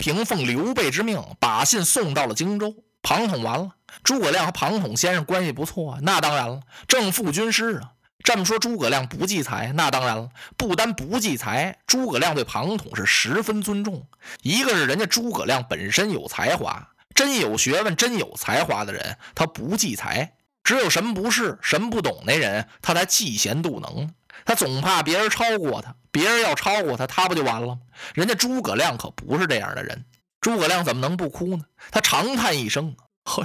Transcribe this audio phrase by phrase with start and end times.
[0.00, 2.74] 平奉刘备之命，把信送到了荆州。
[3.02, 3.72] 庞统完了，
[4.02, 7.92] 诸葛亮和庞统先生关系不错啊，那当然了，正副军师啊。
[8.24, 10.30] 这么说，诸葛亮不计才，那当然了。
[10.56, 14.06] 不单不计才，诸葛亮对庞统是十分尊重。
[14.42, 20.32] 一个是人家诸葛亮本身有才华，真有学问、真有才华的人，他不计才。
[20.64, 24.14] 只有什么不是、什么不懂那人，他才嫉贤妒能。
[24.44, 27.78] 他总怕别人超过他，别人要超过他，他不就完了吗？
[28.14, 30.04] 人家诸葛亮可不是这样的人。
[30.40, 31.64] 诸葛亮怎么能不哭呢？
[31.90, 33.44] 他长叹一声：“嘿，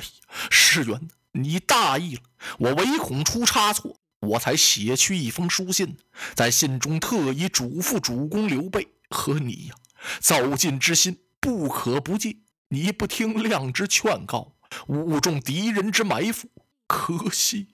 [0.50, 2.22] 世元，你大意了，
[2.60, 5.98] 我唯恐出差错。”我才写去一封书信，
[6.34, 9.76] 在信中特意嘱咐主公刘备和你呀，
[10.20, 12.38] 造进之心不可不戒。
[12.70, 14.56] 你不听亮之劝告，
[14.88, 16.50] 误中敌人之埋伏，
[16.88, 17.68] 可惜，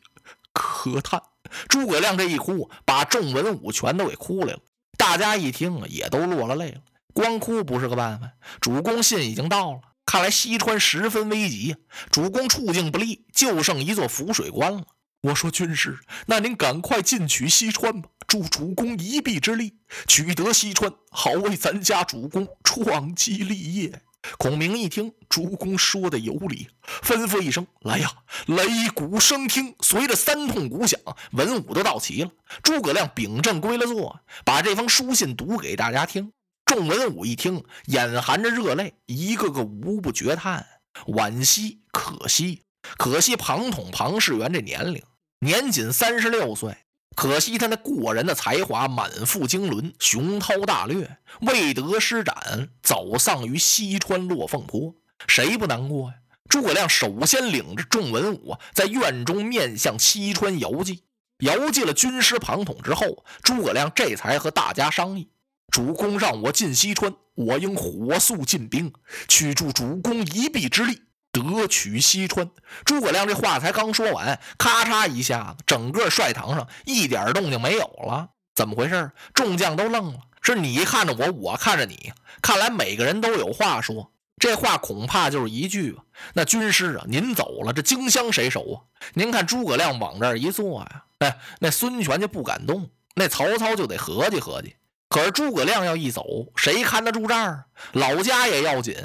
[0.82, 1.22] 可叹。
[1.68, 4.60] 诸葛亮这一哭，把众文武全都给哭来了。
[4.98, 6.82] 大家一听，也都落了泪了。
[7.14, 11.76] 光哭不是个办法，主公信已经到了，看来西川十分危急，
[12.09, 14.84] 主公处境不利，就剩一座浮水关了。
[15.22, 19.76] 我说军师，那您赶快进取西川吧，助主公一臂之力，
[20.08, 24.02] 取得西川，好为咱家主公创基立业。
[24.38, 26.67] 孔明一听，主公说的有理，
[27.03, 28.11] 吩咐一声：“来呀，
[28.47, 31.00] 擂鼓声听。”随着三通鼓响，
[31.31, 32.31] 文武都到齐了。
[32.61, 36.31] 诸葛亮秉正归了座，把这封书信读给大家听。
[36.66, 40.66] 众文武一听，眼含着热泪，一个个无不绝叹：
[41.08, 42.61] 惋惜，可惜，
[42.97, 45.03] 可惜庞统、庞士元这年龄。
[45.40, 46.78] 年仅三十六岁，
[47.16, 54.95] 可惜他那过人的才华满腹经纶，雄韬大略，未得施展，早丧于西川落凤坡。
[55.27, 56.16] 谁不难过呀？
[56.49, 61.03] 诸葛亮首先领着众文武在院中面向西川遥祭，
[61.39, 65.29] 遥祭了军师庞统之后，诸葛亮这才和大家商议：
[65.72, 68.91] 主公让我进西川，我应火速进兵，
[69.28, 71.01] 去助主公一臂之力。
[71.31, 72.50] 得取西川，
[72.84, 78.30] 诸葛亮这话才刚说完，咔嚓一下子，整个帅堂上一点动静没有了。
[78.53, 79.12] 怎么回事？
[79.34, 80.20] 众将都愣了。
[80.41, 84.12] 是你看着我，我看着你，看来每个人都有话说。
[84.38, 86.03] 这话恐怕就是一句吧。
[86.34, 88.78] 那军师啊，您走了，这荆襄谁守啊？
[89.14, 94.75] 您看诸葛亮往这儿一坐呀，哎，那孙权就不敢动，那曹操就得合计合计。
[95.09, 96.25] 可是诸葛亮要一走，
[96.56, 97.66] 谁看得住这儿？
[97.91, 98.96] 老家也要紧。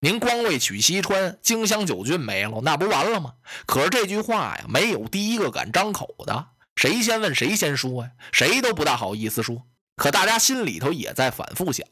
[0.00, 3.32] 您光为取西川，荆襄九郡没了，那不完了吗？
[3.64, 8.10] 可是这句话呀，没有第一个敢张口的，谁先问谁先说呀？
[8.30, 9.62] 谁都不大好意思说。
[9.96, 11.86] 可大家心里头也在反复想，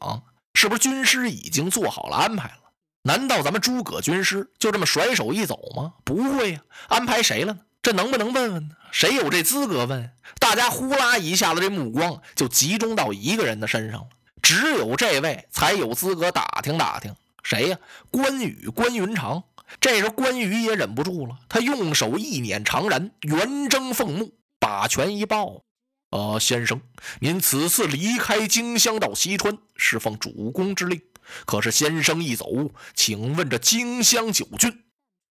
[0.53, 2.71] 是不是军师已经做好了安排了？
[3.01, 5.93] 难道咱们诸葛军师就这么甩手一走吗？
[6.03, 7.59] 不会呀，安排谁了呢？
[7.81, 8.75] 这能不能问问呢？
[8.91, 10.11] 谁有这资格问？
[10.39, 14.07] 大家呼啦一下子，这目光就集中到一个人的身上了，
[14.43, 17.15] 只有这位才有资格打听打听。
[17.45, 17.77] 谁呀？
[18.09, 19.43] 关羽，关云长。
[19.79, 25.61] 这时候关羽也忍不住了，他用手一捻长髯，圆睁凤目，把拳一抱
[26.09, 26.81] ：“啊，先生，
[27.19, 30.99] 您此次离开荆襄到西川，是奉主公之令。
[31.45, 32.47] 可是先生一走，
[32.95, 34.83] 请问这荆襄九郡，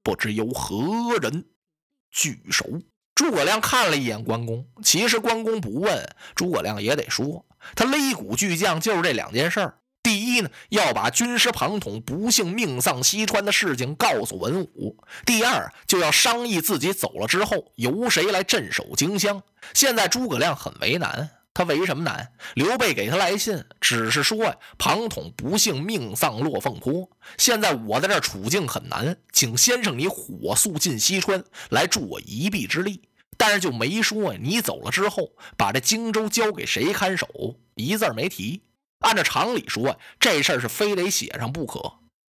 [0.04, 1.46] 不知由何人
[2.12, 2.64] 据守？”
[3.16, 9.78] 诸葛亮看了一眼关公，其实关公不问，诸葛亮也得说，他擂鼓巨将就是这两件事儿。
[10.04, 14.94] 第一呢，要把军师庞统不幸命丧西川的事情告诉文武；
[15.24, 19.42] 第二，就要商议自己走了之后由谁来镇守荆襄。
[19.72, 22.32] 现在诸葛亮很为难，他为什么难？
[22.54, 27.08] 刘备给他来信，只是说呀，庞统不幸命丧落凤坡。
[27.38, 33.08] 现在我在这处境很难，请先生你火速进西川来助我一臂之力。
[33.38, 37.26] 但是就没说，你走了之后把这荆州交给谁看守，
[37.74, 38.62] 一字没提。
[39.04, 41.80] 按照常理说，这事儿是非得写上不可，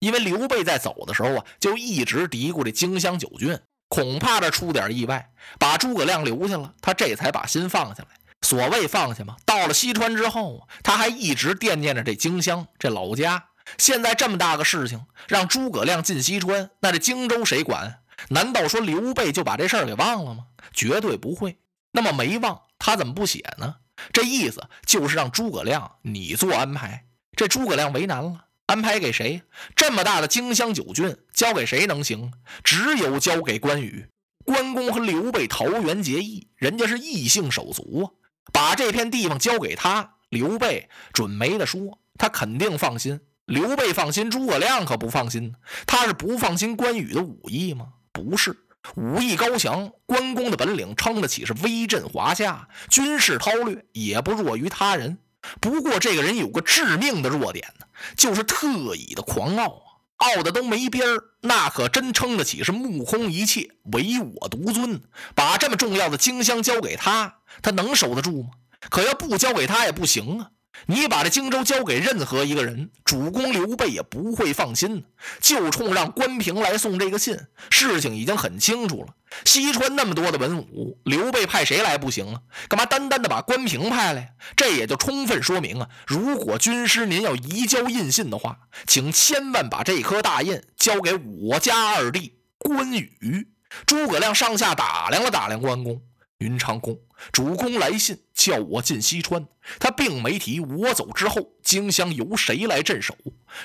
[0.00, 8.08] 因为刘备在走的时候啊，就一直嘀咕这荆襄九郡，恐怕这出点意外，把诸葛亮留下了，他这才把心放下来。
[8.42, 13.46] 所谓放下嘛，到了西川之后，他还一直惦念着这荆襄这老家。
[13.78, 18.00] 现在这么大个事情，让诸葛亮进西川，那这荆州谁管？
[18.28, 20.46] 难道说刘备就把这事儿给忘了吗？
[20.72, 21.56] 绝对不会。
[21.92, 23.76] 那么没忘，他怎么不写呢？
[24.12, 27.06] 这意思就是让诸葛亮你做安排。
[27.36, 29.42] 这诸葛亮为难了，安排给谁？
[29.74, 32.32] 这么大的荆襄九郡，交给谁能行？
[32.62, 34.06] 只有交给关羽。
[34.44, 38.06] 关公和刘备桃园结义，人家是异姓手足啊，
[38.52, 43.20] 把这片地方交给他，刘备准没得说，他肯定放心。
[43.46, 45.54] 刘备放心，诸葛亮可不放心。
[45.86, 47.94] 他是不放心关羽的武艺吗？
[48.12, 48.63] 不是，
[48.96, 55.18] 武艺高强，关公的本领撑得起是威震华夏，军事韬略也不弱于他人。
[55.60, 57.86] 不过这个人有个致命的弱点呢，
[58.16, 59.82] 就是特意的狂傲。
[60.18, 65.02] 傲的都没边儿，那可真称得起是目空一切，唯我独尊。
[65.34, 68.50] 把这么重要的荆襄交给他，他能守得住吗？
[68.88, 70.50] 可要不交给他也不行啊！
[70.86, 75.04] 你把这荆州交给任何一个人，主公刘备也不会放心。
[75.40, 77.38] 就冲让关平来送这个信，
[77.70, 79.14] 事情已经很清楚了。
[79.44, 82.40] 西川那么多的文武，刘备派谁来不行啊？
[82.68, 84.34] 干嘛单单的把关平派来？
[84.56, 93.48] 这也就充分说明啊，如果军师您要移交印信的话，请千万把这颗大印交给我家二弟关羽。
[93.86, 96.02] 诸葛亮上下打量了打量关公。
[96.38, 96.98] 云长公，
[97.32, 99.46] 主公来信叫我进西川，
[99.80, 103.16] 他并没提我走之后荆襄由谁来镇守。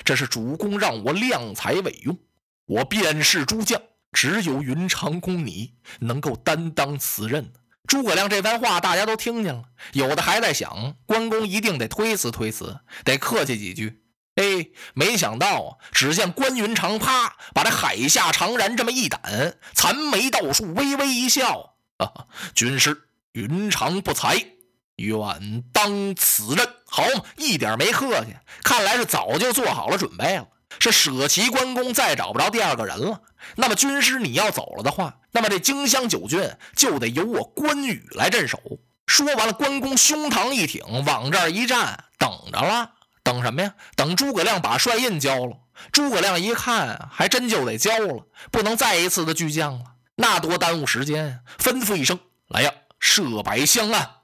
[0.04, 2.18] 这是主公让我量才委用，
[2.64, 3.78] 我便是诸将，
[4.10, 7.52] 只有云长公你能够担当此任。
[7.86, 14.02] 诸葛亮这番话大家都听见了，有的还在想关公一定得推辞推辞，得客气几句。
[14.36, 21.74] 哎，没想到啊，只见关云长啪把这海下长髯这么一掸，残眉倒竖，微微一笑。
[21.98, 22.24] 啊
[22.54, 24.42] 军师云长不才，
[25.00, 26.68] 远当此任。
[26.86, 30.46] 好嘛，一点没客气，看来是早就做好了准备了。
[30.78, 33.20] 是舍弃关公，再找不着第二个人了。
[33.56, 38.58] 那么军师你要走了的话，那么这荆襄九郡就得由我关羽来镇守。
[39.06, 42.92] 说完了，关公胸膛一挺，往这儿一站，等着了。
[43.22, 43.74] 等什么呀？
[43.96, 45.56] 等诸葛亮把帅印交了。
[45.92, 49.84] 诸葛亮一看，还真就得交了，不能再一次的拒将了。
[50.14, 51.38] 那多耽误时间呀！
[51.58, 52.18] 吩咐一声
[52.48, 54.10] ：“来呀，设白香案，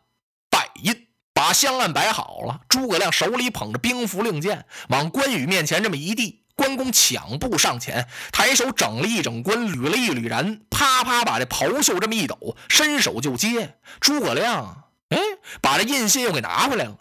[0.82, 6.44] 印。”把香案摆好了，诸葛亮手里捧着兵符令箭，往关羽面前这么一递。
[6.54, 13.76] 关公抢步上前，抬手整了一整冠，捋了一捋髯，啪啪把这袍袖这么一抖，伸手就接。
[14.00, 15.18] 诸葛亮，哎，
[15.60, 16.96] 把这印信又给拿回来了。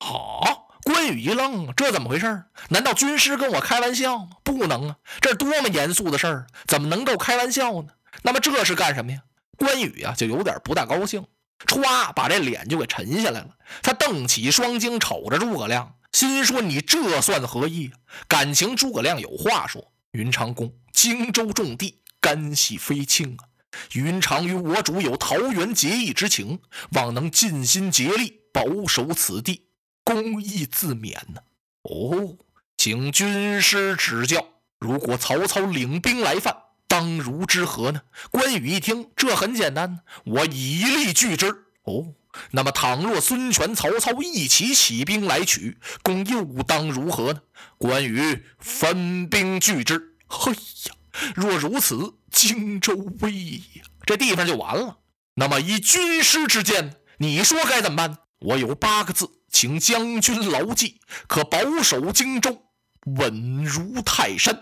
[0.00, 2.44] 好，关羽一愣，这怎么回事？
[2.68, 4.28] 难道军师跟我开玩笑？
[4.44, 7.88] 不能啊，这多么严肃的事儿，怎么能够开玩笑呢？
[8.20, 9.22] 那么这是干什么呀？
[9.56, 11.24] 关羽啊，就有点不大高兴，
[11.66, 13.56] 歘，把这脸就给沉下来了。
[13.82, 17.90] 他瞪起双睛，瞅着诸葛亮，心说：“你这算何意？”
[18.28, 23.44] 感情诸葛亮有话说：“云长公，荆州重地，干系非轻啊。
[23.92, 26.60] 云长与我主有桃园结义之情，
[26.92, 29.66] 望能尽心竭力保守此地，
[30.04, 31.40] 公义自免呢。”
[31.82, 32.36] 哦，
[32.76, 34.44] 请军师指教。
[34.78, 36.56] 如果曹操领兵来犯？
[36.88, 38.00] 当如之何呢？
[38.30, 41.46] 关羽一听，这很简单，我以力拒之。
[41.84, 42.14] 哦，
[42.52, 47.40] 那么倘若孙权、曹操一起起兵来取，公又当如何呢？
[47.76, 50.16] 关羽分兵拒之。
[50.26, 50.94] 嘿呀，
[51.34, 53.82] 若如此，荆州危呀！
[54.06, 54.98] 这地方就完了。
[55.34, 58.18] 那么以军师之见，你说该怎么办？
[58.40, 62.62] 我有八个字，请将军牢记，可保守荆州，
[63.04, 64.54] 稳如泰山。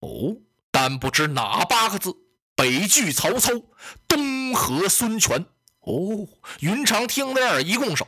[0.00, 0.36] 哦。
[0.70, 2.14] 但不知哪八个字？
[2.54, 3.52] 北拒曹操，
[4.06, 5.46] 东和孙权。
[5.80, 6.28] 哦，
[6.60, 8.06] 云长听在耳，一拱手。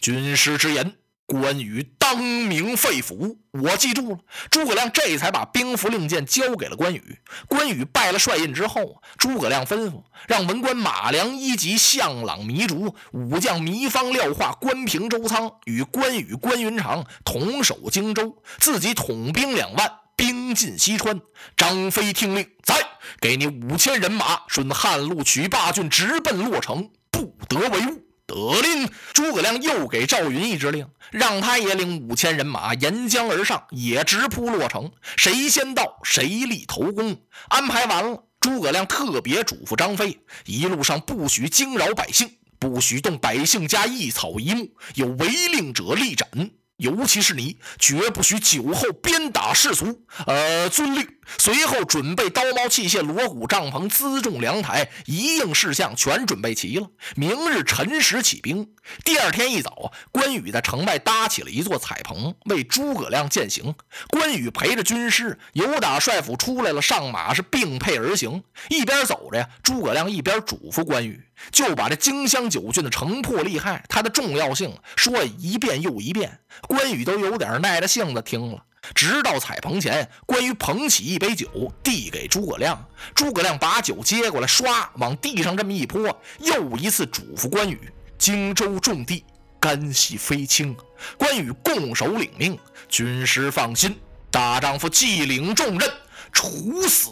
[0.00, 4.18] 军师之言，关羽当明肺腑，我记住了。
[4.50, 7.18] 诸葛亮这才把兵符令箭交给了关羽。
[7.46, 20.01] 关羽拜了帅印之后，诸葛亮吩咐让文官马良、一级向朗、糜竺武将糜芳、廖化、关平、周仓与关羽、关云长同守荆州，自己统兵两万。
[20.22, 21.20] 兵进西川，
[21.56, 22.76] 张飞听令，在
[23.20, 28.04] 给你五千人马，顺汉路取霸郡，直奔洛城，不得为误。
[28.24, 28.88] 得令。
[29.12, 34.92] 诸葛亮又给赵云一支令，让他也领五千人马沿江而上，也直扑洛城。
[35.16, 37.20] 谁先到，谁立头功。
[37.48, 46.28] 安排完了，诸葛亮特别嘱咐张飞，一路上不许惊扰百姓，不许动百姓家一草一木，有违令者立斩。
[46.76, 50.04] 尤其是你，绝不许酒后鞭打士卒。
[50.26, 51.06] 呃，遵令。
[51.38, 56.90] 随后准备刀矛器械、锣鼓帐篷、辎重粮台，一应事项全准备齐了。
[57.14, 58.68] 明日辰时起兵。
[59.04, 63.72] 第二天一早，关羽在城外搭起了一座彩棚，为诸葛亮饯行。
[64.08, 68.42] 关羽陪着军师由打帅府出来了，上马是并辔而行。
[68.68, 76.38] 一边走着呀，诸葛亮一边嘱咐关羽，就把这荆襄九郡的城破利害、它的重要性说了一遍又一遍。
[76.68, 78.64] 关羽都有点耐着性子听了。
[78.94, 82.84] 直到彩棚前，关羽捧起一杯酒，递给诸葛亮。
[83.14, 87.78] 诸葛亮把酒接过来，唰往地上这么一泼，又一次嘱咐关羽：
[88.18, 89.24] 荆州重地，
[89.60, 90.76] 干系非轻。
[91.16, 92.58] 关羽拱手领命，
[92.88, 93.96] 军师放心，
[94.32, 95.88] 大丈夫既领重任，
[96.32, 97.08] 处死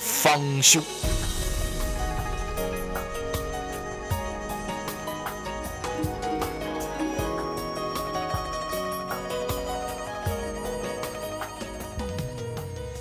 [0.00, 0.80] 方休。